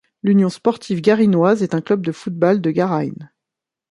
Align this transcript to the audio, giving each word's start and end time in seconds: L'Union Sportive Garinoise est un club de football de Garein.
L'Union 0.23 0.49
Sportive 0.49 0.99
Garinoise 0.99 1.61
est 1.61 1.75
un 1.75 1.81
club 1.81 2.01
de 2.03 2.11
football 2.11 2.59
de 2.59 2.71
Garein. 2.71 3.11